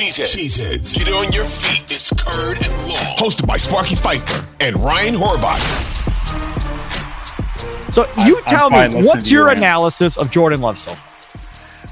Cheeseheads. 0.00 0.34
Cheeseheads. 0.34 0.94
Get 0.98 1.12
on 1.12 1.30
your 1.30 1.44
feet. 1.44 1.84
It's 1.92 2.10
Curd 2.10 2.56
and 2.64 2.88
Long. 2.88 2.96
Hosted 3.18 3.46
by 3.46 3.58
Sparky 3.58 3.94
Fifer 3.94 4.46
and 4.60 4.74
Ryan 4.76 5.14
Horvath. 5.14 5.60
So 7.92 8.06
you 8.24 8.38
I'm 8.38 8.44
tell 8.44 8.70
fine 8.70 8.94
me, 8.94 9.02
what's 9.02 9.24
to 9.24 9.30
you, 9.30 9.40
your 9.40 9.48
analysis 9.50 10.16
of 10.16 10.30
Jordan 10.30 10.62
Love 10.62 10.78
so 10.78 10.94
far? 10.94 11.09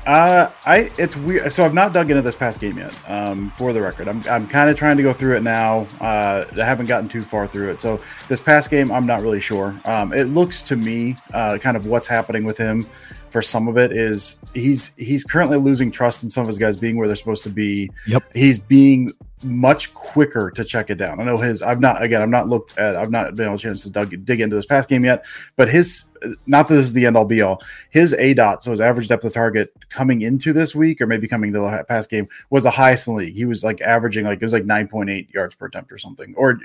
Uh, 0.09 0.51
I 0.65 0.91
it's 0.97 1.17
weird. 1.19 1.53
So 1.53 1.67
I've 1.67 1.75
not 1.75 1.93
dug 1.93 2.11
into 2.11 2.23
this 2.23 2.35
past 2.35 2.61
game 2.61 2.79
yet. 2.79 2.99
Um, 3.11 3.51
for 3.51 3.75
the 3.75 3.83
record, 3.83 4.09
I'm 4.09 4.23
I'm 4.27 4.49
kind 4.49 4.71
of 4.71 4.77
trying 4.79 4.97
to 4.97 5.03
go 5.03 5.13
through 5.13 5.37
it 5.37 5.43
now. 5.43 5.87
Uh, 6.01 6.47
I 6.51 6.65
haven't 6.65 6.87
gotten 6.87 7.11
too 7.11 7.21
far 7.21 7.47
through 7.47 7.69
it. 7.73 7.79
So 7.79 8.01
this 8.27 8.41
past 8.41 8.71
game, 8.71 8.91
I'm 8.91 9.05
not 9.05 9.21
really 9.21 9.41
sure. 9.41 9.79
Um, 9.85 10.15
it 10.15 10.25
looks 10.25 10.63
to 10.63 10.77
me, 10.77 11.17
uh, 11.35 11.59
kind 11.59 11.77
of 11.77 11.85
what's 11.85 12.07
happening 12.07 12.45
with 12.45 12.57
him. 12.57 12.87
For 13.29 13.43
some 13.43 13.69
of 13.69 13.77
it 13.77 13.93
is 13.93 14.37
he's 14.55 14.95
he's 14.97 15.25
currently 15.25 15.59
losing 15.59 15.91
trust 15.91 16.23
in 16.23 16.31
some 16.31 16.41
of 16.41 16.49
his 16.49 16.57
guys 16.57 16.75
being 16.75 16.97
where 16.97 17.07
they're 17.07 17.15
supposed 17.15 17.43
to 17.43 17.51
be. 17.51 17.91
Yep. 18.07 18.35
He's 18.35 18.59
being 18.59 19.13
much 19.43 19.93
quicker 19.93 20.51
to 20.53 20.65
check 20.65 20.89
it 20.89 20.97
down. 20.97 21.21
I 21.21 21.25
know 21.25 21.37
his. 21.37 21.61
I've 21.61 21.81
not 21.81 22.03
again. 22.03 22.23
I've 22.23 22.31
not 22.31 22.49
looked 22.49 22.79
at. 22.79 22.97
I've 22.97 23.11
not 23.11 23.35
been 23.35 23.45
able 23.45 23.59
to 23.59 23.63
chance 23.63 23.83
to 23.83 23.91
dug, 23.91 24.25
dig 24.25 24.41
into 24.41 24.57
this 24.57 24.65
past 24.65 24.89
game 24.89 25.05
yet. 25.05 25.27
But 25.57 25.69
his 25.69 26.05
not 26.47 26.69
that 26.69 26.75
this 26.75 26.85
is 26.85 26.93
the 26.93 27.07
end 27.07 27.17
all 27.17 27.25
be 27.25 27.43
all. 27.43 27.63
His 27.91 28.15
A 28.15 28.35
dot, 28.35 28.63
so 28.63 28.71
his 28.71 28.81
average 28.81 29.09
depth 29.09 29.25
of 29.25 29.33
target 29.33 29.73
coming 29.89 30.23
into 30.23 30.53
this 30.53 30.75
week 30.75 31.01
or 31.01 31.07
maybe 31.07 31.29
coming 31.29 31.53
to 31.53 31.61
the 31.61 31.85
past 31.89 32.11
game 32.11 32.29
was 32.51 32.65
the 32.65 32.71
highest 32.71 33.09
in 33.09 33.15
the 33.15 33.19
league. 33.19 33.35
He 33.35 33.45
was 33.45 33.65
like 33.65 33.81
averaging 33.81 34.25
like 34.25 34.41
it 34.41 34.45
was 34.45 34.53
like 34.53 34.65
nine 34.65 34.89
point 34.89 35.11
eight 35.11 35.31
yards 35.33 35.55
per 35.55 35.67
attempt 35.67 35.93
or 35.93 35.99
something, 35.99 36.35
or 36.37 36.59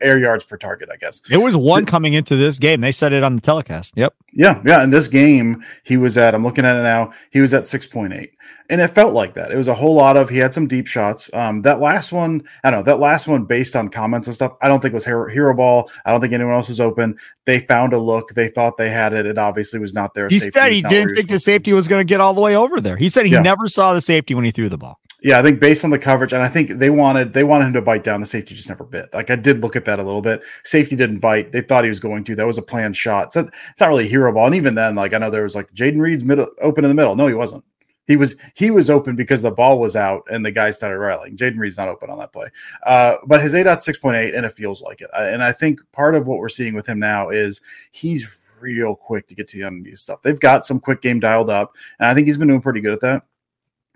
air 0.00 0.18
yards 0.18 0.44
per 0.44 0.56
target, 0.56 0.88
I 0.92 0.96
guess. 0.96 1.20
It 1.30 1.38
was 1.38 1.56
one 1.56 1.86
coming 1.86 2.12
into 2.12 2.36
this 2.36 2.58
game. 2.58 2.80
They 2.80 2.92
said 2.92 3.12
it 3.12 3.22
on 3.22 3.34
the 3.36 3.40
telecast. 3.40 3.94
Yep. 3.96 4.14
Yeah, 4.32 4.60
yeah. 4.66 4.82
In 4.82 4.90
this 4.90 5.08
game, 5.08 5.64
he 5.84 5.96
was 5.96 6.16
at. 6.16 6.34
I'm 6.34 6.44
looking 6.44 6.64
at 6.64 6.76
it 6.76 6.82
now. 6.82 7.12
He 7.30 7.40
was 7.40 7.54
at 7.54 7.66
six 7.66 7.86
point 7.86 8.12
eight, 8.12 8.32
and 8.68 8.80
it 8.80 8.88
felt 8.88 9.14
like 9.14 9.34
that. 9.34 9.52
It 9.52 9.56
was 9.56 9.68
a 9.68 9.74
whole 9.74 9.94
lot 9.94 10.16
of. 10.16 10.28
He 10.28 10.38
had 10.38 10.52
some 10.52 10.66
deep 10.66 10.88
shots. 10.88 11.30
Um, 11.32 11.62
that 11.62 11.80
last 11.80 12.10
one, 12.10 12.42
I 12.64 12.70
don't 12.70 12.80
know. 12.80 12.84
That 12.84 12.98
last 12.98 13.28
one, 13.28 13.44
based 13.44 13.76
on 13.76 13.88
comments 13.88 14.26
and 14.26 14.34
stuff, 14.34 14.54
I 14.60 14.68
don't 14.68 14.80
think 14.80 14.92
was 14.92 15.04
hero, 15.04 15.28
hero 15.30 15.54
ball. 15.54 15.88
I 16.04 16.10
don't 16.10 16.20
think 16.20 16.32
anyone 16.32 16.54
else 16.54 16.68
was 16.68 16.80
open. 16.80 17.16
They 17.46 17.60
found 17.60 17.92
a 17.92 17.98
look. 17.98 18.30
They 18.34 18.48
thought 18.48 18.76
they 18.78 18.88
had 18.90 19.12
it. 19.12 19.26
It 19.26 19.36
obviously 19.38 19.78
was 19.78 19.92
not 19.92 20.14
there. 20.14 20.28
He 20.28 20.38
Safety 20.38 20.50
said 20.52 20.72
he 20.72 20.82
didn't 20.82 21.14
think 21.14 21.28
the 21.28 21.38
supposed 21.38 21.44
to 21.44 21.50
be. 21.50 21.52
safety 21.52 21.72
was 21.74 21.88
going 21.88 22.00
to 22.00 22.04
get 22.08 22.20
all 22.20 22.32
the 22.34 22.40
way 22.40 22.56
over 22.56 22.80
there. 22.80 22.96
He 22.96 23.08
said 23.08 23.26
he 23.26 23.32
Yeah. 23.32 23.42
never 23.42 23.68
saw 23.68 23.92
the 23.92 24.00
safety 24.00 24.34
when 24.34 24.44
he 24.44 24.50
threw 24.50 24.68
the 24.68 24.78
ball. 24.78 24.98
Yeah, 25.22 25.38
I 25.38 25.42
think 25.42 25.58
based 25.58 25.84
on 25.84 25.90
the 25.90 25.98
coverage, 25.98 26.34
and 26.34 26.42
I 26.42 26.48
think 26.48 26.68
they 26.68 26.90
wanted 26.90 27.32
they 27.32 27.44
wanted 27.44 27.68
him 27.68 27.72
to 27.74 27.82
bite 27.82 28.04
down. 28.04 28.20
The 28.20 28.26
safety 28.26 28.54
just 28.54 28.68
never 28.68 28.84
bit. 28.84 29.08
Like 29.14 29.30
I 29.30 29.36
did 29.36 29.60
look 29.62 29.74
at 29.74 29.86
that 29.86 29.98
a 29.98 30.02
little 30.02 30.20
bit. 30.20 30.42
Safety 30.64 30.96
didn't 30.96 31.18
bite. 31.20 31.50
They 31.50 31.62
thought 31.62 31.84
he 31.84 31.88
was 31.88 31.98
going 32.00 32.24
to. 32.24 32.36
That 32.36 32.46
was 32.46 32.58
a 32.58 32.62
planned 32.62 32.94
shot. 32.96 33.32
So 33.32 33.40
it's 33.70 33.80
not 33.80 33.88
really 33.88 34.04
a 34.04 34.08
hero 34.08 34.30
ball. 34.34 34.46
And 34.46 34.54
even 34.54 34.74
then, 34.74 34.94
like 34.96 35.14
I 35.14 35.18
know 35.18 35.30
there 35.30 35.44
was 35.44 35.54
like 35.54 35.72
Jayden 35.74 36.00
Reed's 36.00 36.24
middle 36.24 36.48
open 36.60 36.84
in 36.84 36.90
the 36.90 36.94
middle. 36.94 37.16
No, 37.16 37.26
he 37.26 37.32
wasn't. 37.34 37.64
He 38.06 38.16
was 38.16 38.36
he 38.54 38.70
was 38.70 38.90
open 38.90 39.16
because 39.16 39.42
the 39.42 39.50
ball 39.50 39.78
was 39.78 39.96
out 39.96 40.24
and 40.30 40.44
the 40.44 40.50
guy 40.50 40.70
started 40.70 40.98
rallying. 40.98 41.36
Jayden 41.36 41.58
Reed's 41.58 41.78
not 41.78 41.88
open 41.88 42.10
on 42.10 42.18
that 42.18 42.32
play. 42.32 42.48
Uh, 42.84 43.16
but 43.26 43.40
his 43.40 43.54
A 43.54 43.64
dot 43.64 43.82
six 43.82 43.98
point 43.98 44.16
eight, 44.16 44.34
and 44.34 44.44
it 44.44 44.52
feels 44.52 44.82
like 44.82 45.00
it. 45.00 45.10
And 45.16 45.42
I 45.42 45.52
think 45.52 45.80
part 45.92 46.14
of 46.14 46.26
what 46.26 46.38
we're 46.38 46.48
seeing 46.48 46.74
with 46.74 46.86
him 46.86 46.98
now 46.98 47.30
is 47.30 47.60
he's 47.92 48.40
real 48.60 48.94
quick 48.94 49.26
to 49.28 49.34
get 49.34 49.48
to 49.48 49.58
the 49.58 49.82
these 49.82 50.00
stuff. 50.00 50.22
They've 50.22 50.40
got 50.40 50.64
some 50.64 50.80
quick 50.80 51.02
game 51.02 51.20
dialed 51.20 51.50
up, 51.50 51.74
and 51.98 52.08
I 52.08 52.14
think 52.14 52.26
he's 52.26 52.38
been 52.38 52.48
doing 52.48 52.60
pretty 52.60 52.80
good 52.80 52.92
at 52.92 53.00
that 53.00 53.22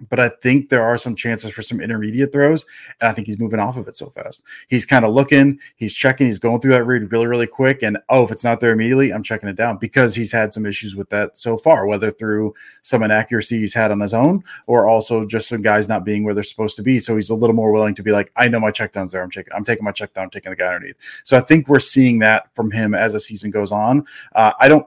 but 0.09 0.21
I 0.21 0.29
think 0.29 0.69
there 0.69 0.83
are 0.83 0.99
some 0.99 1.17
chances 1.17 1.53
for 1.53 1.63
some 1.63 1.81
intermediate 1.81 2.33
throws, 2.33 2.65
and 3.01 3.09
I 3.09 3.13
think 3.13 3.27
he's 3.27 3.39
moving 3.39 3.61
off 3.61 3.77
of 3.77 3.89
it 3.89 3.97
so 3.97 4.09
fast. 4.09 4.43
He's 4.69 4.87
kind 4.87 5.05
of 5.05 5.13
looking, 5.13 5.59
he's 5.77 5.95
checking, 5.95 6.27
he's 6.27 6.39
going 6.39 6.61
through 6.61 6.73
that 6.73 6.85
read 6.85 7.11
really, 7.11 7.27
really 7.27 7.47
quick, 7.47 7.83
and 7.83 7.99
oh, 8.09 8.25
if 8.25 8.31
it's 8.31 8.45
not 8.45 8.61
there 8.61 8.73
immediately, 8.73 9.13
I'm 9.13 9.23
checking 9.23 9.49
it 9.49 9.57
down 9.57 9.79
because 9.79 10.15
he's 10.15 10.33
had 10.33 10.53
some 10.53 10.67
issues 10.67 10.97
with 10.97 11.09
that 11.11 11.37
so 11.37 11.57
far, 11.57 11.87
whether 11.87 12.11
through 12.11 12.55
some 12.83 13.03
inaccuracy 13.03 13.61
he's 13.61 13.75
had 13.75 13.91
on 13.91 14.01
his 14.01 14.15
own 14.15 14.43
or 14.67 14.87
also 14.87 15.25
just 15.25 15.49
some 15.49 15.63
guys 15.63 15.89
not 15.89 16.05
being 16.05 16.25
where 16.25 16.35
they're 16.35 16.43
supposed 16.43 16.77
to 16.77 16.83
be. 16.83 17.01
So 17.01 17.17
he's 17.17 17.31
a 17.31 17.35
little 17.35 17.57
more 17.57 17.73
willing 17.73 17.95
to 17.97 18.03
be 18.03 18.13
like, 18.13 18.31
I 18.37 18.49
know 18.49 18.61
my 18.61 18.71
check 18.71 18.93
down's 18.93 19.13
there. 19.13 19.23
I'm 19.23 19.31
checking, 19.31 19.53
I'm 19.53 19.65
taking 19.65 19.85
my 19.85 19.93
check 19.93 20.15
down, 20.15 20.31
taking 20.31 20.51
the 20.51 20.57
guy 20.57 20.75
underneath. 20.75 20.97
So 21.25 21.37
I 21.37 21.41
think 21.41 21.69
we're 21.69 21.81
seeing 21.81 22.19
that 22.21 22.55
from 22.55 22.71
him 22.71 22.95
as 22.95 23.13
the 23.13 23.21
season 23.21 23.51
goes 23.51 23.73
on. 23.73 24.07
Uh, 24.35 24.53
I 24.61 24.69
don't. 24.69 24.87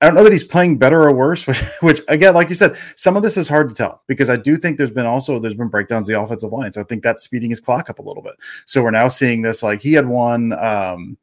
I 0.00 0.06
don't 0.06 0.14
know 0.14 0.22
that 0.24 0.32
he's 0.32 0.44
playing 0.44 0.78
better 0.78 1.02
or 1.02 1.12
worse, 1.12 1.46
which, 1.46 1.58
which 1.80 2.00
again, 2.08 2.34
like 2.34 2.48
you 2.48 2.54
said, 2.54 2.76
some 2.96 3.16
of 3.16 3.22
this 3.22 3.36
is 3.36 3.48
hard 3.48 3.68
to 3.68 3.74
tell 3.74 4.02
because 4.06 4.30
I 4.30 4.36
do 4.36 4.56
think 4.56 4.78
there's 4.78 4.90
been 4.90 5.06
also 5.06 5.38
there's 5.38 5.54
been 5.54 5.68
breakdowns 5.68 6.08
of 6.08 6.14
the 6.14 6.20
offensive 6.20 6.52
line. 6.52 6.72
So 6.72 6.80
I 6.80 6.84
think 6.84 7.02
that's 7.02 7.24
speeding 7.24 7.50
his 7.50 7.60
clock 7.60 7.90
up 7.90 7.98
a 7.98 8.02
little 8.02 8.22
bit. 8.22 8.34
So 8.66 8.82
we're 8.82 8.90
now 8.90 9.08
seeing 9.08 9.42
this 9.42 9.62
like 9.62 9.80
he 9.80 9.92
had 9.92 10.06
one 10.06 10.52
um 10.52 11.16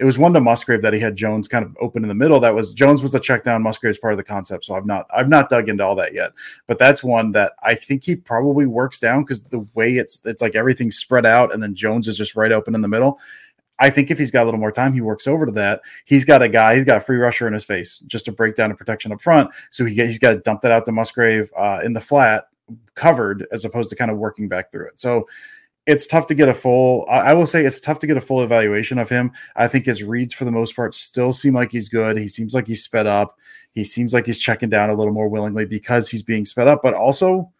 it 0.00 0.04
was 0.04 0.18
one 0.18 0.32
to 0.32 0.40
Musgrave 0.40 0.82
that 0.82 0.92
he 0.92 0.98
had 0.98 1.14
Jones 1.14 1.46
kind 1.46 1.64
of 1.64 1.76
open 1.80 2.02
in 2.02 2.08
the 2.08 2.16
middle. 2.16 2.40
That 2.40 2.54
was 2.54 2.72
Jones 2.72 3.00
was 3.00 3.12
the 3.12 3.20
check 3.20 3.44
down, 3.44 3.62
Musgrave's 3.62 3.98
part 3.98 4.12
of 4.12 4.16
the 4.16 4.24
concept. 4.24 4.64
So 4.64 4.74
I've 4.74 4.86
not 4.86 5.06
I've 5.14 5.28
not 5.28 5.48
dug 5.48 5.68
into 5.68 5.84
all 5.84 5.94
that 5.96 6.12
yet. 6.12 6.32
But 6.66 6.78
that's 6.78 7.04
one 7.04 7.30
that 7.32 7.52
I 7.62 7.76
think 7.76 8.02
he 8.02 8.16
probably 8.16 8.66
works 8.66 8.98
down 8.98 9.22
because 9.22 9.44
the 9.44 9.66
way 9.74 9.96
it's 9.96 10.20
it's 10.24 10.42
like 10.42 10.56
everything's 10.56 10.96
spread 10.96 11.24
out 11.24 11.54
and 11.54 11.62
then 11.62 11.76
Jones 11.76 12.08
is 12.08 12.16
just 12.16 12.34
right 12.34 12.50
open 12.50 12.74
in 12.74 12.80
the 12.80 12.88
middle. 12.88 13.20
I 13.78 13.90
think 13.90 14.10
if 14.10 14.18
he's 14.18 14.30
got 14.30 14.42
a 14.42 14.46
little 14.46 14.60
more 14.60 14.72
time, 14.72 14.92
he 14.92 15.00
works 15.00 15.26
over 15.26 15.46
to 15.46 15.52
that. 15.52 15.82
He's 16.04 16.24
got 16.24 16.42
a 16.42 16.48
guy, 16.48 16.76
he's 16.76 16.84
got 16.84 16.98
a 16.98 17.00
free 17.00 17.16
rusher 17.16 17.46
in 17.46 17.54
his 17.54 17.64
face 17.64 17.98
just 18.06 18.24
to 18.26 18.32
break 18.32 18.56
down 18.56 18.70
a 18.70 18.74
protection 18.74 19.12
up 19.12 19.20
front. 19.20 19.50
So 19.70 19.84
he 19.84 19.94
he's 19.94 20.18
got 20.18 20.30
to 20.30 20.38
dump 20.38 20.60
that 20.62 20.72
out 20.72 20.86
to 20.86 20.92
Musgrave 20.92 21.52
uh, 21.56 21.80
in 21.84 21.92
the 21.92 22.00
flat, 22.00 22.48
covered, 22.94 23.46
as 23.52 23.64
opposed 23.64 23.90
to 23.90 23.96
kind 23.96 24.10
of 24.10 24.18
working 24.18 24.48
back 24.48 24.70
through 24.70 24.88
it. 24.88 25.00
So 25.00 25.26
it's 25.86 26.06
tough 26.06 26.26
to 26.26 26.34
get 26.34 26.48
a 26.48 26.54
full. 26.54 27.06
I 27.10 27.18
I 27.18 27.34
will 27.34 27.46
say 27.46 27.64
it's 27.64 27.80
tough 27.80 27.98
to 28.00 28.06
get 28.06 28.16
a 28.16 28.20
full 28.20 28.42
evaluation 28.42 28.98
of 28.98 29.08
him. 29.08 29.32
I 29.56 29.68
think 29.68 29.86
his 29.86 30.02
reads 30.02 30.34
for 30.34 30.44
the 30.44 30.52
most 30.52 30.76
part 30.76 30.94
still 30.94 31.32
seem 31.32 31.54
like 31.54 31.72
he's 31.72 31.88
good. 31.88 32.16
He 32.16 32.28
seems 32.28 32.54
like 32.54 32.66
he's 32.66 32.82
sped 32.82 33.06
up. 33.06 33.38
He 33.72 33.84
seems 33.84 34.14
like 34.14 34.26
he's 34.26 34.38
checking 34.38 34.70
down 34.70 34.90
a 34.90 34.94
little 34.94 35.12
more 35.12 35.28
willingly 35.28 35.64
because 35.64 36.08
he's 36.08 36.22
being 36.22 36.44
sped 36.44 36.68
up, 36.68 36.80
but 36.82 36.94
also 36.94 37.26
So 37.26 37.52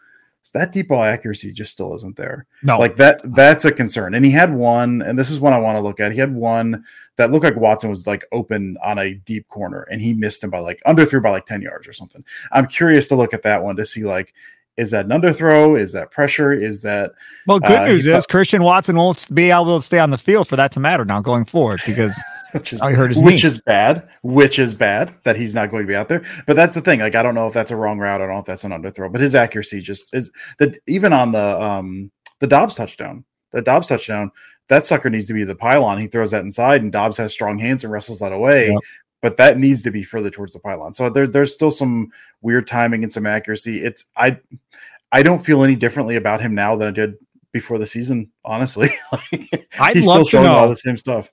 that 0.51 0.73
deep 0.73 0.89
ball 0.89 1.03
accuracy 1.03 1.53
just 1.53 1.71
still 1.71 1.95
isn't 1.95 2.17
there. 2.17 2.47
No, 2.63 2.79
Like 2.79 2.97
that, 2.97 3.21
that's 3.35 3.65
a 3.65 3.73
concern. 3.73 4.15
And 4.15 4.25
he 4.25 4.31
had 4.31 4.53
one, 4.53 5.03
and 5.03 5.19
this 5.19 5.31
is 5.31 5.41
one 5.41 5.53
I 5.53 5.59
want 5.59 5.77
to 5.77 5.81
look 5.81 6.01
at. 6.01 6.13
He 6.13 6.19
had 6.19 6.35
one 6.35 6.85
that 7.17 7.31
looked 7.31 7.45
like 7.45 7.57
Watson 7.57 7.91
was 7.91 8.07
like 8.07 8.25
open 8.33 8.77
on 8.83 8.99
a 8.99 9.15
deep 9.15 9.49
corner, 9.49 9.83
and 9.91 10.01
he 10.01 10.13
missed 10.13 10.43
him 10.43 10.51
by 10.51 10.59
like 10.59 10.83
under 10.85 11.05
underthrew 11.05 11.23
by 11.23 11.31
like 11.31 11.47
10 11.47 11.63
yards 11.63 11.87
or 11.87 11.93
something. 11.93 12.25
I'm 12.53 12.67
curious 12.67 13.07
to 13.09 13.17
look 13.17 13.35
at 13.35 13.43
that 13.43 13.63
one 13.63 13.77
to 13.77 13.87
see 13.87 14.05
like, 14.05 14.35
is 14.77 14.91
that 14.91 15.07
an 15.07 15.13
underthrow? 15.13 15.79
Is 15.79 15.93
that 15.93 16.11
pressure? 16.11 16.53
Is 16.53 16.83
that 16.83 17.13
well, 17.47 17.61
good 17.61 17.79
uh, 17.79 17.87
news 17.87 18.07
is 18.07 18.27
Christian 18.27 18.63
Watson 18.63 18.97
won't 18.97 19.33
be 19.33 19.51
able 19.51 19.79
to 19.79 19.85
stay 19.85 19.99
on 19.99 20.11
the 20.11 20.19
field 20.19 20.49
for 20.49 20.57
that 20.57 20.73
to 20.73 20.81
matter 20.81 21.05
now 21.05 21.21
going 21.21 21.45
forward 21.45 21.81
because 21.87 22.21
which 22.55 22.73
is 22.73 22.81
I 22.81 22.93
heard 22.93 23.11
his 23.11 23.23
which 23.23 23.43
knee. 23.43 23.49
is 23.49 23.61
bad, 23.61 24.09
which 24.23 24.59
is 24.59 24.75
bad 24.75 25.13
that 25.25 25.37
he's 25.37 25.55
not 25.55 25.71
going 25.71 25.83
to 25.83 25.89
be 25.89 25.97
out 25.97 26.09
there. 26.09 26.25
But 26.47 26.55
that's 26.55 26.77
the 26.77 26.81
thing. 26.81 27.01
Like 27.01 27.17
I 27.17 27.23
don't 27.23 27.35
know 27.35 27.49
if 27.49 27.53
that's 27.53 27.73
a 27.73 27.77
wrong 27.77 27.99
route. 27.99 28.21
I 28.21 28.27
don't 28.27 28.35
know 28.35 28.41
if 28.41 28.47
that's 28.47 28.65
an 28.65 28.71
underthrow. 28.71 29.11
But 29.11 29.21
his 29.21 29.35
accuracy 29.35 29.81
just 29.81 30.15
is 30.15 30.31
that 30.59 30.79
even 30.87 31.13
on 31.13 31.33
the 31.33 31.61
um 31.61 32.13
the 32.39 32.47
Doubs 32.47 32.77
touchdown, 32.77 33.25
the 33.51 33.61
Doubs 33.61 33.89
touchdown, 33.89 34.31
that 34.69 34.85
sucker 34.85 35.11
needs 35.11 35.27
to 35.27 35.35
be 35.35 35.43
the 35.45 35.57
pylon. 35.57 35.99
He 35.99 36.07
throws 36.07 36.31
that 36.31 36.43
inside, 36.43 36.83
and 36.83 36.93
Doubs 36.93 37.17
has 37.17 37.33
strong 37.33 37.59
hands 37.59 37.83
and 37.83 37.93
wrestles 37.93 38.21
that 38.21 38.33
away. 38.33 38.77
But 39.21 39.37
that 39.39 39.59
needs 39.59 39.83
to 39.83 39.91
be 39.91 40.05
further 40.05 40.31
towards 40.31 40.53
the 40.53 40.61
pylon. 40.61 40.93
So 40.93 41.09
there, 41.09 41.27
there's 41.27 41.53
still 41.53 41.71
some 41.71 42.11
weird 42.43 42.67
timing 42.67 43.03
and 43.03 43.13
some 43.13 43.27
accuracy. 43.27 43.83
It's 43.83 44.05
I 44.17 44.39
I 45.11 45.23
don't 45.23 45.45
feel 45.45 45.65
any 45.65 45.77
differently 45.77 46.17
about 46.17 46.41
him 46.41 46.55
now 46.55 46.77
than 46.77 46.89
I 46.89 46.91
did 46.93 47.15
before 47.53 47.79
the 47.79 47.87
season. 47.87 48.31
Honestly, 48.45 48.91
I'd 49.81 49.97
he's 49.97 50.07
love 50.07 50.17
still 50.17 50.25
to 50.25 50.31
showing 50.31 50.49
all 50.49 50.69
the 50.69 50.77
same 50.77 50.97
stuff. 50.97 51.33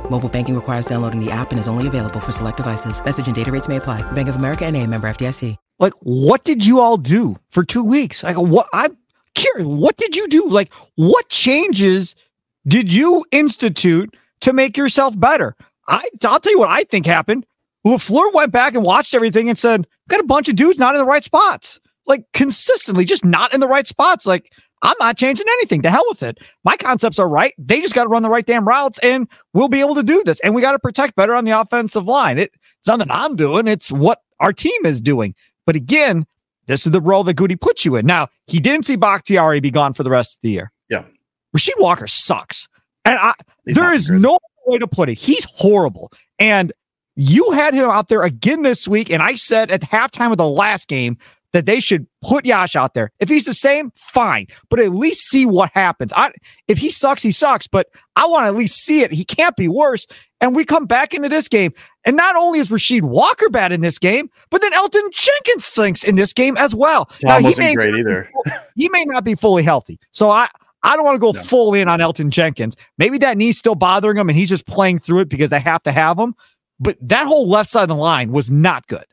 Mobile 0.11 0.29
banking 0.29 0.55
requires 0.55 0.85
downloading 0.85 1.23
the 1.23 1.31
app 1.31 1.51
and 1.51 1.59
is 1.59 1.67
only 1.67 1.87
available 1.87 2.19
for 2.19 2.31
select 2.31 2.57
devices. 2.57 3.03
Message 3.03 3.25
and 3.27 3.35
data 3.35 3.51
rates 3.51 3.67
may 3.67 3.77
apply. 3.77 3.99
Bank 4.11 4.29
of 4.29 4.35
America 4.35 4.65
and 4.65 4.75
a 4.77 4.85
member 4.85 5.09
FDIC. 5.09 5.55
like 5.81 5.93
what 6.01 6.43
did 6.43 6.63
you 6.65 6.79
all 6.79 6.95
do 6.95 7.37
for 7.49 7.63
two 7.63 7.83
weeks 7.83 8.23
like 8.23 8.37
what 8.37 8.67
i'm 8.71 8.95
curious 9.35 9.67
what 9.67 9.97
did 9.97 10.15
you 10.15 10.27
do 10.27 10.47
like 10.47 10.71
what 10.95 11.27
changes 11.29 12.15
did 12.67 12.93
you 12.93 13.25
institute 13.31 14.15
to 14.41 14.53
make 14.53 14.77
yourself 14.77 15.19
better 15.19 15.55
i 15.87 16.03
i'll 16.23 16.39
tell 16.39 16.51
you 16.53 16.59
what 16.59 16.69
i 16.69 16.83
think 16.83 17.05
happened 17.05 17.45
LaFleur 17.85 18.31
went 18.31 18.51
back 18.51 18.75
and 18.75 18.83
watched 18.83 19.15
everything 19.15 19.49
and 19.49 19.57
said 19.57 19.87
got 20.07 20.19
a 20.19 20.23
bunch 20.35 20.47
of 20.47 20.55
dudes 20.55 20.77
not 20.77 20.93
in 20.93 20.99
the 20.99 21.05
right 21.05 21.23
spots 21.23 21.79
like 22.05 22.25
consistently 22.31 23.03
just 23.03 23.25
not 23.25 23.51
in 23.53 23.59
the 23.59 23.67
right 23.67 23.87
spots 23.87 24.25
like 24.25 24.53
i'm 24.81 24.95
not 24.99 25.17
changing 25.17 25.47
anything 25.53 25.81
to 25.81 25.89
hell 25.89 26.05
with 26.09 26.23
it 26.23 26.37
my 26.63 26.75
concepts 26.77 27.19
are 27.19 27.29
right 27.29 27.53
they 27.57 27.81
just 27.81 27.95
got 27.95 28.03
to 28.03 28.09
run 28.09 28.23
the 28.23 28.29
right 28.29 28.45
damn 28.45 28.67
routes 28.67 28.99
and 28.99 29.27
we'll 29.53 29.67
be 29.67 29.79
able 29.79 29.95
to 29.95 30.03
do 30.03 30.23
this 30.25 30.39
and 30.41 30.55
we 30.55 30.61
got 30.61 30.71
to 30.71 30.79
protect 30.79 31.15
better 31.15 31.35
on 31.35 31.45
the 31.45 31.51
offensive 31.51 32.05
line 32.05 32.37
it, 32.37 32.51
it's 32.79 32.87
nothing 32.87 33.09
i'm 33.09 33.35
doing 33.35 33.67
it's 33.67 33.91
what 33.91 34.19
our 34.39 34.53
team 34.53 34.85
is 34.85 34.99
doing 34.99 35.35
but 35.65 35.75
again, 35.75 36.25
this 36.67 36.85
is 36.85 36.91
the 36.91 37.01
role 37.01 37.23
that 37.23 37.37
Gutey 37.37 37.59
puts 37.59 37.85
you 37.85 37.95
in. 37.95 38.05
Now, 38.05 38.27
he 38.47 38.59
didn't 38.59 38.85
see 38.85 38.95
Bakhtiari 38.95 39.59
be 39.59 39.71
gone 39.71 39.93
for 39.93 40.03
the 40.03 40.09
rest 40.09 40.37
of 40.37 40.41
the 40.41 40.49
year. 40.49 40.71
Yeah. 40.89 41.03
Rasheed 41.55 41.79
Walker 41.79 42.07
sucks. 42.07 42.67
And 43.05 43.17
I, 43.17 43.33
there 43.65 43.93
is 43.93 44.09
good. 44.09 44.21
no 44.21 44.37
way 44.65 44.77
to 44.77 44.87
put 44.87 45.09
it. 45.09 45.17
He's 45.17 45.45
horrible. 45.45 46.11
And 46.39 46.71
you 47.15 47.51
had 47.51 47.73
him 47.73 47.89
out 47.89 48.09
there 48.09 48.23
again 48.23 48.61
this 48.61 48.87
week. 48.87 49.09
And 49.09 49.21
I 49.21 49.35
said 49.35 49.71
at 49.71 49.81
halftime 49.81 50.31
of 50.31 50.37
the 50.37 50.47
last 50.47 50.87
game 50.87 51.17
that 51.53 51.65
they 51.65 51.79
should 51.79 52.07
put 52.21 52.45
Yosh 52.45 52.75
out 52.75 52.93
there. 52.93 53.11
If 53.19 53.27
he's 53.29 53.45
the 53.45 53.53
same, 53.53 53.91
fine. 53.95 54.47
But 54.69 54.79
at 54.79 54.91
least 54.93 55.21
see 55.29 55.45
what 55.45 55.71
happens. 55.73 56.13
I 56.15 56.31
if 56.67 56.77
he 56.77 56.89
sucks, 56.89 57.21
he 57.21 57.31
sucks. 57.31 57.67
But 57.67 57.87
I 58.15 58.25
want 58.25 58.43
to 58.43 58.47
at 58.47 58.55
least 58.55 58.75
see 58.83 59.01
it. 59.01 59.11
He 59.11 59.25
can't 59.25 59.55
be 59.55 59.67
worse. 59.67 60.07
And 60.39 60.55
we 60.55 60.65
come 60.65 60.85
back 60.85 61.13
into 61.13 61.29
this 61.29 61.47
game. 61.47 61.71
And 62.03 62.17
not 62.17 62.35
only 62.35 62.59
is 62.59 62.69
Rasheed 62.71 63.03
Walker 63.03 63.47
bad 63.49 63.71
in 63.71 63.81
this 63.81 63.99
game, 63.99 64.29
but 64.49 64.61
then 64.61 64.71
Elgton 64.71 65.11
Jenkins 65.11 65.65
stinks 65.65 66.03
in 66.03 66.15
this 66.15 66.33
game 66.33 66.57
as 66.57 66.73
well. 66.73 67.09
Now, 67.21 67.33
Tom 67.35 67.41
he 67.41 67.47
wasn't 67.49 67.67
may 67.67 67.75
great 67.75 67.91
not 67.91 67.95
be 67.95 67.99
either. 68.01 68.31
he 68.75 68.89
may 68.89 69.05
not 69.05 69.23
be 69.23 69.35
fully 69.35 69.61
healthy. 69.63 69.99
So 70.11 70.29
I 70.29 70.47
I 70.83 70.95
don't 70.95 71.05
want 71.05 71.15
to 71.15 71.19
go 71.19 71.31
No. 71.31 71.39
full 71.43 71.73
in 71.75 71.87
on 71.87 71.99
Elgton 71.99 72.29
Jenkins. 72.31 72.75
Maybe 72.97 73.19
that 73.19 73.37
knee's 73.37 73.57
still 73.59 73.75
bothering 73.75 74.17
him 74.17 74.29
and 74.29 74.37
he's 74.37 74.49
just 74.49 74.65
playing 74.65 74.97
through 74.97 75.19
it 75.19 75.29
because 75.29 75.51
they 75.51 75.59
have 75.59 75.83
to 75.83 75.91
have 75.91 76.17
him. 76.17 76.33
But 76.79 76.97
that 77.01 77.27
whole 77.27 77.47
left 77.47 77.69
side 77.69 77.83
of 77.83 77.89
the 77.89 77.95
line 77.95 78.31
was 78.31 78.49
not 78.49 78.87
good. 78.87 79.05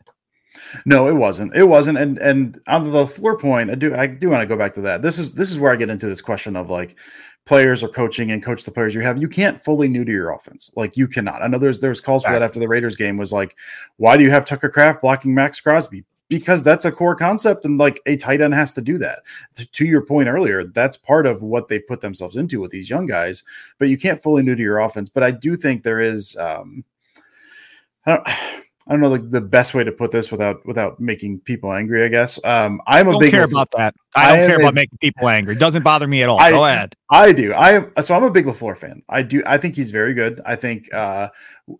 No, 0.85 1.09
it 1.09 1.15
wasn't. 1.15 1.55
It 1.55 1.65
wasn't. 1.65 1.99
And 1.99 2.19
and 2.19 2.61
on 2.67 2.91
the 2.91 3.07
floor 3.07 3.39
point, 3.39 3.71
I 3.71 3.75
do 3.75 3.95
I 3.95 4.07
do 4.07 4.31
want 4.31 4.43
to 4.43 4.47
go 4.47 4.57
back 4.57 4.75
to 4.75 4.81
that. 4.83 5.03
This 5.03 5.19
is 5.19 5.33
this 5.33 5.51
is 5.51 5.59
where 5.59 5.73
I 5.73 5.77
get 5.77 5.91
into 5.91 6.07
this 6.07 6.21
question 6.21 6.57
of 6.57 6.71
like 6.71 6.97
players 7.47 7.83
or 7.83 7.89
coaching 7.89 8.31
and 8.31 8.43
coach 8.43 8.65
the 8.65 8.71
players 8.71 8.95
you 8.95 9.01
have. 9.01 9.21
You 9.21 9.29
can't 9.29 9.59
fully 9.59 9.89
new 9.89 10.05
to 10.05 10.13
your 10.13 10.33
offense. 10.33 10.71
Like 10.77 10.97
you 10.97 11.09
cannot. 11.09 11.43
I 11.43 11.47
know 11.47 11.59
there's 11.59 11.81
there's 11.81 12.01
calls 12.01 12.25
for 12.25 12.33
that 12.33 12.43
after 12.43 12.61
the 12.61 12.69
Raiders 12.69 12.95
game 12.95 13.17
was 13.17 13.33
like, 13.33 13.57
why 13.97 14.17
do 14.17 14.23
you 14.23 14.31
have 14.31 14.45
Tucker 14.45 14.69
Kraft 14.69 15.01
blocking 15.01 15.35
Maxx 15.35 15.61
Crosby? 15.61 16.05
Because 16.29 16.63
that's 16.63 16.85
a 16.85 16.93
core 16.93 17.17
concept, 17.17 17.65
and 17.65 17.79
like 17.79 18.03
a 18.05 18.19
tight 18.19 18.43
end 18.43 18.53
has 18.53 18.75
to 18.75 18.83
do 18.83 18.99
that. 18.99 19.21
To, 19.55 19.65
to 19.65 19.87
your 19.87 20.03
point 20.03 20.29
earlier, 20.29 20.63
that's 20.65 20.99
part 20.99 21.25
of 21.25 21.43
what 21.43 21.69
they 21.69 21.79
put 21.79 22.03
themselves 22.03 22.37
into 22.37 22.61
with 22.61 22.71
these 22.71 22.91
young 22.91 23.07
guys. 23.07 23.45
But 23.79 23.89
you 23.89 23.97
can't 23.97 24.23
fully 24.23 24.43
new 24.43 24.55
to 24.55 24.63
your 24.63 24.81
offense. 24.81 25.09
But 25.09 25.23
I 25.23 25.31
do 25.31 25.57
think 25.57 25.83
there 25.83 26.01
is. 26.01 26.37
um 26.37 26.85
I 28.05 28.17
don't. 28.17 28.29
I 28.89 28.93
don't 28.93 29.01
know 29.03 29.11
the, 29.11 29.19
the 29.19 29.41
best 29.43 29.75
way 29.75 29.85
to 29.85 29.93
put 29.93 30.13
this 30.13 30.31
without 30.31 30.65
without 30.65 30.99
making 30.99 31.41
people 31.41 31.75
angry. 31.75 32.05
I 32.07 32.09
guess 32.09 32.41
um, 32.43 32.81
I'm 32.87 33.07
a 33.07 33.13
don't 33.13 33.21
big 33.21 33.31
care 33.33 33.43
Laf- 33.43 33.51
about 33.53 33.71
that. 33.73 33.95
I 34.15 34.33
I 34.33 34.37
don't 34.39 34.47
care 34.47 34.57
a- 34.57 34.61
about 34.61 34.75
making 34.75 34.97
people 34.99 35.29
angry. 35.29 35.55
It 35.55 35.59
Doesn't 35.59 35.83
bother 35.83 36.07
me 36.07 36.23
at 36.23 36.31
all. 36.31 36.41
I- 36.41 36.51
Go 36.51 36.65
ahead. 36.65 36.95
I 37.11 37.33
do. 37.33 37.53
I 37.53 37.73
am 37.73 37.93
so 38.03 38.15
I'm 38.15 38.25
a 38.25 38.31
big 38.31 38.47
Lafleur 38.47 38.77
fan. 38.77 39.03
I 39.09 39.21
do. 39.23 39.43
I 39.47 39.59
think 39.59 39.77
he's 39.77 39.91
very 39.91 40.15
good. 40.15 40.41
I 40.47 40.57
think. 40.57 40.93
uh 40.95 41.29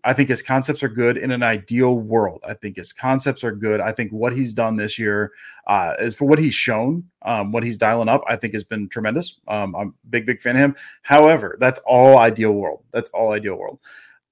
I 0.03 0.13
think 0.13 0.29
his 0.29 0.43
concepts 0.43 0.83
are 0.83 0.87
good 0.89 1.17
in 1.17 1.31
an 1.31 1.41
ideal 1.41 1.97
world. 1.97 2.41
I 2.47 2.53
think 2.53 2.75
his 2.77 2.93
concepts 2.93 3.43
are 3.43 3.51
good. 3.51 3.79
I 3.79 3.91
think 3.91 4.11
what 4.11 4.33
he's 4.33 4.53
done 4.53 4.75
this 4.75 4.99
year 4.99 5.31
uh, 5.65 5.93
is 5.97 6.13
for 6.15 6.25
what 6.25 6.37
he's 6.37 6.53
shown, 6.53 7.05
um, 7.23 7.51
what 7.51 7.63
he's 7.63 7.79
dialing 7.79 8.07
up. 8.07 8.23
I 8.27 8.35
think 8.35 8.53
has 8.53 8.63
been 8.63 8.87
tremendous. 8.87 9.39
Um, 9.47 9.75
I'm 9.75 9.87
a 9.87 10.07
big, 10.11 10.27
big 10.27 10.41
fan 10.43 10.55
of 10.57 10.61
him. 10.61 10.75
However, 11.01 11.57
that's 11.59 11.79
all 11.87 12.19
ideal 12.19 12.51
world. 12.51 12.83
That's 12.91 13.09
all 13.15 13.31
ideal 13.31 13.55
world. 13.55 13.79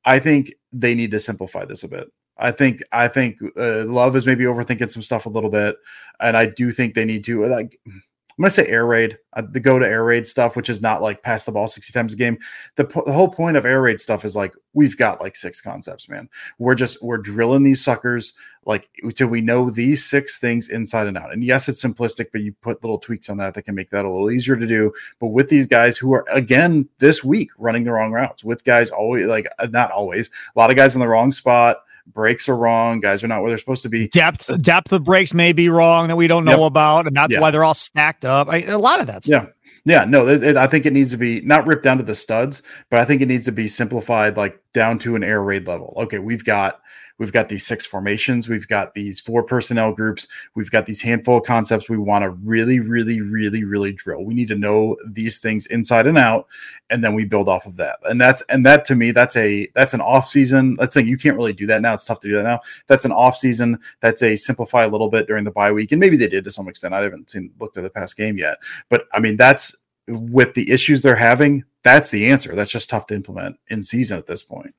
I 0.06 0.20
think 0.20 0.54
they 0.72 0.94
need 0.94 1.10
to 1.12 1.20
simplify 1.20 1.66
this 1.66 1.82
a 1.84 1.88
bit. 1.88 2.12
I 2.40 2.52
think 2.52 2.82
I 2.92 3.08
think 3.08 3.40
uh, 3.58 3.86
Love 3.86 4.16
is 4.16 4.26
maybe 4.26 4.44
overthinking 4.44 4.92
some 4.92 5.02
stuff 5.02 5.26
a 5.26 5.30
little 5.30 5.50
bit, 5.50 5.78
and 6.20 6.38
I 6.38 6.46
do 6.48 6.72
think 6.72 6.94
they 6.94 7.06
need 7.06 7.24
to 7.26 7.46
like. 7.46 7.80
I'm 7.86 8.44
gonna 8.44 8.52
say 8.52 8.68
air 8.68 8.86
raid, 8.86 9.18
uh, 9.34 9.42
the 9.50 9.60
go 9.60 9.80
to 9.80 9.88
air 9.88 10.04
raid 10.04 10.28
stuff, 10.28 10.56
which 10.56 10.70
is 10.70 10.80
not 10.80 11.02
like 11.02 11.24
pass 11.24 11.46
the 11.46 11.52
ball 11.52 11.68
60 11.68 11.92
times 11.92 12.14
a 12.14 12.16
game. 12.16 12.38
The, 12.76 12.84
the 12.84 13.12
whole 13.12 13.30
point 13.30 13.58
of 13.58 13.66
air 13.66 13.82
raid 13.82 14.00
stuff 14.00 14.24
is 14.26 14.36
like 14.36 14.54
we've 14.74 14.96
got 14.96 15.20
like 15.20 15.36
six 15.36 15.60
concepts, 15.60 16.08
man. 16.08 16.30
We're 16.60 16.76
just 16.76 17.02
we're 17.02 17.18
drilling 17.18 17.64
these 17.64 17.84
suckers 17.84 18.34
like 18.64 18.92
until 19.02 19.30
we 19.30 19.42
know 19.42 19.72
these 19.72 20.06
six 20.06 20.38
things 20.38 20.70
inside 20.70 21.08
and 21.08 21.18
out. 21.18 21.34
And 21.34 21.44
yes, 21.44 21.68
it's 21.68 21.82
simplistic, 21.82 22.28
but 22.32 22.42
you 22.42 22.54
put 22.62 22.84
little 22.84 23.00
tweaks 23.00 23.28
on 23.32 23.38
that 23.38 23.56
that 23.56 23.64
can 23.64 23.74
make 23.74 23.90
that 23.90 24.06
a 24.06 24.12
little 24.12 24.30
easier 24.30 24.56
to 24.56 24.68
do. 24.68 24.94
But 25.20 25.30
with 25.30 25.50
these 25.50 25.66
guys 25.66 25.98
who 25.98 26.14
are 26.14 26.26
again 26.30 26.88
this 27.00 27.24
week 27.24 27.50
running 27.58 27.86
the 27.86 27.92
wrong 27.92 28.12
routes, 28.12 28.44
with 28.44 28.64
guys 28.64 28.92
always 28.92 29.26
like 29.26 29.48
uh, 29.58 29.66
not 29.72 29.90
always, 29.90 30.30
a 30.56 30.60
lot 30.60 30.70
of 30.70 30.76
guys 30.76 30.94
in 30.94 31.02
the 31.02 31.08
wrong 31.08 31.32
spot. 31.32 31.78
Breaks 32.14 32.50
are 32.50 32.56
wrong. 32.58 33.00
Guys 33.00 33.24
are 33.24 33.28
not 33.28 33.42
where 33.42 33.52
they're 33.52 33.58
supposed 33.58 33.84
to 33.84 33.90
be. 33.90 34.08
Depth 34.08 34.62
depth 34.62 34.92
of 34.92 35.04
breaks 35.04 35.34
may 35.34 35.54
be 35.54 35.70
wrong 35.70 36.08
that 36.08 36.16
we 36.16 36.28
don't 36.28 36.46
know 36.46 36.62
Yep. 36.64 36.68
about, 36.68 37.08
and 37.08 37.16
that's 37.16 37.34
Yeah. 37.34 37.40
why 37.40 37.52
they're 37.52 37.64
all 37.64 37.74
stacked 37.74 38.26
up. 38.26 38.50
I, 38.50 38.64
a 38.64 38.78
lot 38.78 39.00
of 39.00 39.08
that 39.08 39.24
stuff. 39.24 39.44
Yeah. 39.46 39.52
Yeah, 39.86 40.04
no, 40.04 40.28
it, 40.28 40.44
it- 40.44 40.58
I 40.58 40.68
think 40.68 40.86
it 40.86 40.92
needs 40.94 41.12
to 41.12 41.18
be 41.18 41.40
not 41.42 41.66
ripped 41.66 41.84
down 41.84 41.98
to 41.98 42.04
the 42.04 42.16
studs, 42.16 42.62
but 42.90 43.00
I 43.00 43.06
think 43.06 43.22
it 43.22 43.28
needs 43.28 43.46
to 43.46 43.52
be 43.54 43.68
simplified, 43.70 44.36
like 44.36 44.60
down 44.74 45.00
to 45.00 45.16
an 45.16 45.24
air 45.24 45.42
raid 45.42 45.66
level. 45.68 45.94
Okay, 45.98 46.20
we've 46.20 46.44
got 46.44 46.80
we've 47.18 47.32
got 47.32 47.50
these 47.50 47.66
six 47.66 47.86
formations, 47.86 48.50
we've 48.50 48.68
got 48.68 48.94
these 48.94 49.20
four 49.20 49.44
personnel 49.44 49.92
groups, 49.92 50.28
we've 50.56 50.72
got 50.72 50.86
these 50.86 51.02
handful 51.02 51.38
of 51.38 51.44
concepts 51.44 51.90
we 51.90 51.98
want 51.98 52.24
to 52.24 52.30
really, 52.30 52.80
really, 52.80 53.22
really, 53.22 53.64
really 53.64 53.92
drill. 53.92 54.24
We 54.24 54.34
need 54.34 54.48
to 54.50 54.56
know 54.56 54.98
these 55.06 55.40
things 55.40 55.66
inside 55.68 56.08
and 56.08 56.18
out, 56.18 56.48
and 56.90 57.04
then 57.04 57.14
we 57.14 57.26
build 57.26 57.50
off 57.50 57.66
of 57.66 57.76
that. 57.78 58.00
And 58.04 58.20
that's 58.20 58.42
and 58.44 58.66
that 58.66 58.86
to 58.86 58.96
me, 58.96 59.12
that's 59.12 59.36
a 59.36 59.68
that's 59.74 59.94
an 59.94 60.02
off 60.02 60.28
season. 60.28 60.76
Let's 60.80 60.94
say 60.94 61.02
you 61.02 61.18
can't 61.18 61.38
really 61.38 61.54
do 61.54 61.68
that 61.68 61.82
now. 61.82 61.94
It's 61.94 62.06
tough 62.06 62.20
to 62.22 62.28
do 62.28 62.36
that 62.36 62.44
now. 62.44 62.62
That's 62.88 63.06
an 63.06 63.12
off 63.12 63.38
season. 63.38 63.80
That's 64.02 64.24
a 64.24 64.36
simplify 64.36 64.84
a 64.84 64.90
little 64.90 65.10
bit 65.10 65.28
during 65.28 65.44
the 65.44 65.52
bye 65.52 65.72
week, 65.72 65.92
and 65.92 66.00
maybe 66.00 66.18
they 66.18 66.28
did 66.28 66.44
to 66.44 66.52
some 66.52 66.68
extent. 66.68 66.94
I 66.94 67.02
haven't 67.02 67.30
seen 67.30 67.52
looked 67.60 67.78
at 67.78 67.84
the 67.84 67.90
past 67.90 68.18
game 68.18 68.38
yet, 68.38 68.58
but 68.90 69.08
I 69.14 69.20
mean 69.20 69.38
that's 69.38 69.76
with 70.08 70.54
the 70.54 70.72
issues 70.72 71.02
they're 71.02 71.16
having, 71.16 71.64
that's 71.84 72.12
the 72.12 72.28
answer. 72.28 72.56
That's 72.56 72.72
just 72.72 72.90
tough 72.90 73.08
to 73.08 73.16
implement 73.16 73.58
in 73.68 73.84
season 73.84 74.18
at 74.18 74.28
this 74.28 74.44
point. 74.44 74.74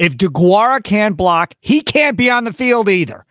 If 0.00 0.16
DeGuara 0.16 0.82
can't 0.82 1.16
block, 1.16 1.54
he 1.60 1.80
can't 1.82 2.16
be 2.16 2.28
on 2.30 2.42
the 2.44 2.52
field 2.52 2.88
either. 2.88 3.24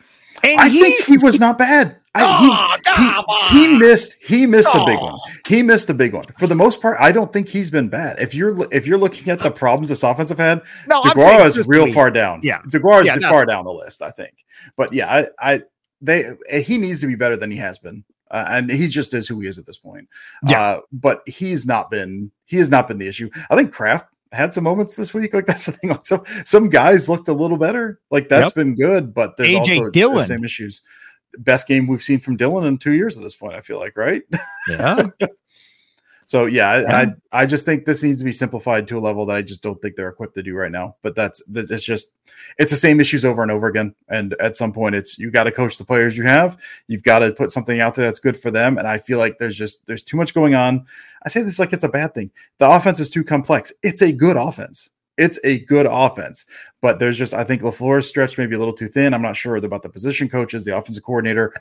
And 0.44 0.60
I 0.62 0.70
he, 0.70 0.82
think 0.82 1.04
he 1.06 1.18
was 1.18 1.40
not 1.40 1.58
bad. 1.58 1.98
I, 2.16 2.22
Oh, 2.22 3.52
he, 3.52 3.60
he, 3.60 3.68
he 3.68 3.78
missed 3.78 4.16
he 4.22 4.46
missed 4.46 4.74
a 4.74 4.84
big 4.86 4.98
Oh. 5.02 5.06
one. 5.12 5.20
He 5.48 5.62
missed 5.62 5.90
a 5.90 5.94
big 5.94 6.14
one. 6.14 6.26
For 6.38 6.48
the 6.48 6.56
most 6.56 6.82
part, 6.82 6.98
I 7.00 7.12
don't 7.12 7.32
think 7.34 7.48
he's 7.50 7.70
been 7.70 7.90
bad. 7.90 8.20
If 8.20 8.34
you're 8.34 8.56
if 8.74 8.88
you're 8.88 8.98
looking 8.98 9.30
at 9.30 9.40
the 9.40 9.52
problems 9.52 9.90
this 9.90 10.02
offense 10.04 10.30
have 10.30 10.38
had, 10.40 10.62
No, 10.88 11.02
DeGuara 11.04 11.46
is 11.46 11.68
real 11.68 11.86
the- 11.88 11.94
far 11.94 12.10
down. 12.12 12.40
Yeah. 12.44 12.62
DeGuara 12.70 13.02
is 13.02 13.08
Yeah, 13.08 13.30
far 13.30 13.46
down 13.46 13.66
the 13.66 13.74
list, 13.74 14.02
I 14.02 14.12
think. 14.12 14.34
But 14.78 14.94
yeah, 14.94 15.28
I, 15.40 15.54
I 15.56 15.62
they 16.02 16.36
he 16.62 16.78
needs 16.78 17.02
to 17.02 17.08
be 17.08 17.16
better 17.16 17.36
than 17.38 17.52
he 17.52 17.58
has 17.58 17.78
been. 17.78 18.04
Uh, 18.32 18.46
and 18.48 18.70
he 18.70 18.88
just 18.88 19.12
is 19.16 19.28
who 19.28 19.40
he 19.40 19.48
is 19.48 19.58
at 19.58 19.66
this 19.66 19.78
point. 19.80 20.08
Yeah. 20.48 20.62
Uh, 20.62 20.82
but 20.92 21.22
he's 21.28 21.66
not 21.66 21.90
been 21.92 22.32
he 22.46 22.58
has 22.58 22.70
not 22.70 22.88
been 22.88 22.98
the 23.00 23.08
issue. 23.08 23.30
I 23.50 23.56
think 23.56 23.72
Kraft 23.74 24.08
had 24.32 24.54
some 24.54 24.64
moments 24.64 24.96
this 24.96 25.14
week. 25.14 25.34
Like 25.34 25.46
that's 25.48 25.66
the 25.66 25.72
thing. 25.74 25.90
Like 25.92 26.06
some 26.06 26.24
some 26.46 26.70
guys 26.70 27.10
looked 27.10 27.28
a 27.28 27.34
little 27.34 27.58
better. 27.58 28.00
Like 28.12 28.30
that's 28.30 28.48
Yep. 28.48 28.56
been 28.56 28.76
good, 28.76 29.14
but 29.14 29.38
there's 29.38 29.50
AJ 29.50 29.58
also 29.60 29.86
the 29.86 29.92
Dillon. 29.92 30.26
same 30.26 30.44
issues. 30.44 30.82
Best 31.38 31.68
game 31.68 31.86
we've 31.88 32.02
seen 32.02 32.20
from 32.20 32.38
Dillon 32.38 32.66
in 32.66 32.78
two 32.78 32.94
years 32.94 33.16
at 33.18 33.24
this 33.24 33.36
point, 33.36 33.54
I 33.56 33.62
feel 33.62 33.80
like, 33.80 33.96
right? 33.98 34.24
Yeah. 34.68 35.08
So 36.30 36.46
yeah, 36.46 36.70
I. 36.70 37.02
I 37.02 37.08
I 37.32 37.46
just 37.48 37.66
think 37.66 37.86
this 37.86 38.04
needs 38.04 38.20
to 38.20 38.26
be 38.26 38.32
simplified 38.32 38.88
to 38.88 38.98
a 38.98 39.02
level 39.02 39.26
that 39.26 39.36
I 39.36 39.42
just 39.42 39.64
don't 39.64 39.82
think 39.82 39.96
they're 39.96 40.10
equipped 40.10 40.36
to 40.36 40.44
do 40.44 40.54
right 40.54 40.72
now. 40.72 40.96
But 41.02 41.16
that's 41.16 41.42
it's 41.56 41.84
just 41.84 42.14
it's 42.60 42.70
the 42.70 42.78
same 42.78 43.00
issues 43.00 43.26
over 43.26 43.42
and 43.42 43.52
over 43.52 43.66
again. 43.68 43.96
And 44.10 44.36
at 44.40 44.56
some 44.56 44.72
point, 44.72 44.94
it's 44.94 45.18
you 45.18 45.32
got 45.32 45.46
to 45.46 45.52
coach 45.52 45.80
the 45.80 45.86
players 45.86 46.16
you 46.16 46.24
have. 46.26 46.58
You've 46.88 47.02
got 47.02 47.20
to 47.20 47.32
put 47.32 47.52
something 47.52 47.80
out 47.80 47.96
there 47.96 48.06
that's 48.06 48.20
good 48.20 48.40
for 48.40 48.52
them. 48.52 48.78
And 48.78 48.88
I 48.88 49.00
feel 49.00 49.18
like 49.18 49.40
there's 49.40 49.58
just 49.58 49.88
there's 49.88 50.04
too 50.04 50.18
much 50.18 50.36
going 50.36 50.54
on. 50.54 50.86
I 51.24 51.30
say 51.30 51.42
this 51.42 51.58
like 51.58 51.74
it's 51.74 51.84
a 51.84 51.90
bad 51.90 52.14
thing. 52.14 52.30
The 52.60 52.70
offense 52.70 53.00
is 53.00 53.10
too 53.10 53.24
complex. 53.24 53.74
It's 53.82 54.04
a 54.04 54.12
good 54.12 54.38
offense. 54.38 54.90
It's 55.18 55.40
a 55.44 55.60
good 55.66 55.88
offense, 55.90 56.46
but 56.80 57.00
there's 57.00 57.18
just 57.18 57.34
I 57.34 57.44
think 57.44 57.64
Lafleur's 57.64 58.08
stretch 58.08 58.38
maybe 58.38 58.56
a 58.56 58.60
little 58.60 58.74
too 58.74 58.88
thin. 58.88 59.16
I'm 59.16 59.22
not 59.24 59.36
sure 59.36 59.56
about 59.56 59.82
the 59.82 59.90
position 59.90 60.30
coaches, 60.30 60.64
the 60.64 60.78
offensive 60.78 61.04
coordinator, 61.04 61.54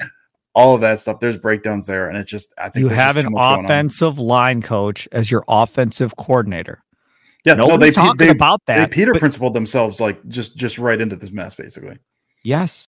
all 0.55 0.75
of 0.75 0.81
that 0.83 1.01
stuff. 1.01 1.21
There's 1.21 1.37
breakdowns 1.37 1.87
there, 1.87 2.09
and 2.09 2.17
it's 2.19 2.31
just 2.31 2.53
I 2.59 2.69
think 2.69 2.83
You 2.85 2.89
have 2.89 3.17
an 3.17 3.25
too 3.25 3.31
much 3.31 3.41
going 3.41 3.59
on. 3.61 3.65
offensive 3.65 4.19
line 4.19 4.63
coach 4.63 5.09
as 5.13 5.31
your 5.31 5.45
offensive 5.49 6.17
coordinator. 6.17 6.83
Yeah, 7.45 7.55
Nobody's 7.55 7.97
pe- 7.97 8.03
talking 8.03 8.29
about 8.31 8.61
that. 8.67 8.91
They 8.91 8.95
Peter 8.95 9.13
but- 9.13 9.21
principled 9.21 9.55
themselves 9.55 10.01
like 10.01 10.25
just 10.29 10.57
just 10.57 10.79
right 10.79 11.01
into 11.01 11.17
this 11.17 11.31
mess, 11.33 11.55
basically. 11.55 11.99
yes. 12.45 12.87